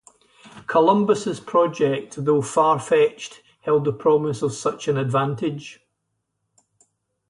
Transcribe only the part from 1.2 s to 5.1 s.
project, though far-fetched, held the promise of such an